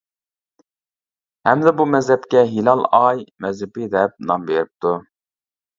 [1.49, 5.01] ھەمدە بۇ مەزھەپكە «ھىلال ئاي» مەزھىپى دەپ نام بېرىپتۇ.